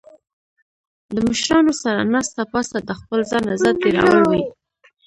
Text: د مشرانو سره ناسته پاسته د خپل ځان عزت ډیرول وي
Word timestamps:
د 1.13 1.15
مشرانو 1.29 1.73
سره 1.83 1.99
ناسته 2.13 2.41
پاسته 2.53 2.79
د 2.83 2.91
خپل 2.99 3.19
ځان 3.31 3.43
عزت 3.53 3.75
ډیرول 3.85 4.21
وي 4.29 4.43